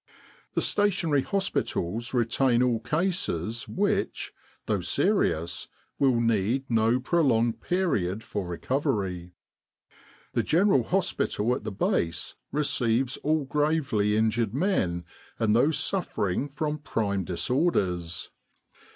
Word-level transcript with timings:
The 0.55 0.63
Stationary 0.63 1.21
Hospitals 1.21 2.11
retain 2.11 2.63
all 2.63 2.79
cases 2.79 3.67
which, 3.67 4.33
though 4.65 4.81
serious, 4.81 5.67
will 5.99 6.19
need 6.19 6.63
no 6.67 6.99
prolonged 6.99 7.61
period 7.61 8.23
for 8.23 8.47
recovery. 8.47 9.33
The 10.33 10.41
General 10.41 10.81
Hospital 10.81 11.53
at 11.53 11.65
the 11.65 11.71
Base 11.71 12.33
re 12.51 12.63
ceives 12.63 13.19
all 13.21 13.43
gravely 13.45 14.15
injured 14.17 14.55
men 14.55 15.05
and 15.37 15.55
those 15.55 15.77
suffering 15.77 16.49
from 16.49 16.79
prime 16.79 17.23
disorders. 17.23 18.31